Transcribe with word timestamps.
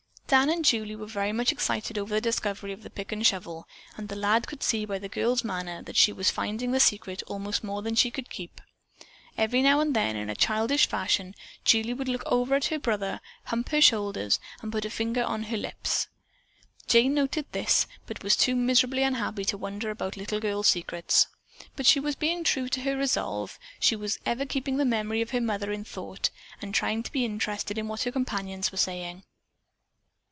Dan 0.31 0.49
and 0.49 0.63
Julie 0.63 0.95
were 0.95 1.07
very 1.07 1.33
much 1.33 1.51
excited 1.51 1.97
over 1.97 2.13
the 2.15 2.21
discovery 2.21 2.71
of 2.71 2.83
the 2.83 2.89
pick 2.89 3.11
and 3.11 3.27
shovel, 3.27 3.67
and 3.97 4.07
the 4.07 4.15
lad 4.15 4.47
could 4.47 4.63
see 4.63 4.85
by 4.85 4.97
the 4.97 5.09
small 5.11 5.23
girl's 5.25 5.43
manner 5.43 5.81
that 5.83 5.97
she 5.97 6.13
was 6.13 6.31
finding 6.31 6.71
the 6.71 6.79
secret 6.79 7.21
almost 7.27 7.65
more 7.65 7.81
than 7.81 7.95
she 7.95 8.09
could 8.09 8.29
keep. 8.29 8.61
Every 9.37 9.61
now 9.61 9.81
and 9.81 9.93
then, 9.93 10.15
in 10.15 10.33
childish 10.37 10.87
fashion, 10.87 11.35
Julie 11.65 11.93
would 11.93 12.07
look 12.07 12.23
over 12.25 12.55
at 12.55 12.67
her 12.67 12.79
brother, 12.79 13.19
hump 13.43 13.71
her 13.71 13.81
shoulders 13.81 14.39
and 14.61 14.71
put 14.71 14.85
a 14.85 14.89
finger 14.89 15.21
on 15.21 15.43
her 15.51 15.57
lips. 15.57 16.07
Jane 16.87 17.13
noted 17.13 17.47
this, 17.51 17.85
but 18.07 18.23
was 18.23 18.37
too 18.37 18.55
miserably 18.55 19.03
unhappy 19.03 19.43
to 19.43 19.57
wonder 19.57 19.89
about 19.89 20.15
little 20.15 20.39
girl 20.39 20.63
secrets. 20.63 21.27
But 21.75 21.85
she 21.85 21.99
was 21.99 22.15
being 22.15 22.45
true 22.45 22.69
to 22.69 22.79
her 22.83 22.95
resolve. 22.95 23.59
She 23.81 23.97
was 23.97 24.17
ever 24.25 24.45
keeping 24.45 24.77
the 24.77 24.85
memory 24.85 25.21
of 25.21 25.31
her 25.31 25.41
mother 25.41 25.73
in 25.73 25.83
thought, 25.83 26.29
and 26.61 26.73
trying 26.73 27.03
to 27.03 27.11
be 27.11 27.25
interested 27.25 27.77
in 27.77 27.89
what 27.89 28.03
her 28.03 28.13
companions 28.13 28.71
were 28.71 28.77
saying. 28.77 29.23